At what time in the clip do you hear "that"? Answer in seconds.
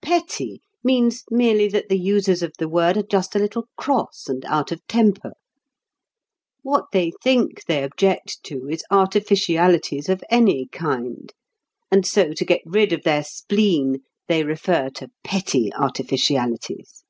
1.66-1.88